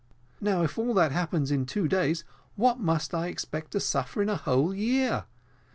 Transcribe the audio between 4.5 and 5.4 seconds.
year?